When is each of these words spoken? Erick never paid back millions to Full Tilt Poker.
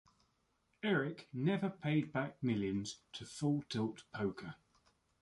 Erick 0.81 1.27
never 1.31 1.69
paid 1.69 2.11
back 2.11 2.41
millions 2.41 3.01
to 3.13 3.23
Full 3.23 3.61
Tilt 3.69 4.01
Poker. 4.11 4.55